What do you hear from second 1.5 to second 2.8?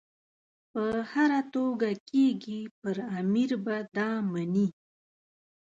توګه کېږي